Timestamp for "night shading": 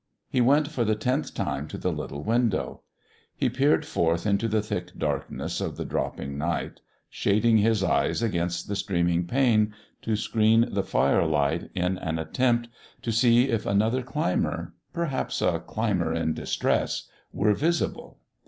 6.39-7.57